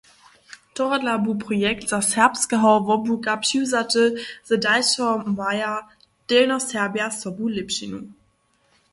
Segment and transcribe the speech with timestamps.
[0.77, 4.03] Tohodla bu projekt ze serbskeho wobłuka přiwzaty,
[4.49, 5.73] z dalšeho maja
[6.29, 7.99] Delnjoserbja sobu lěpšinu.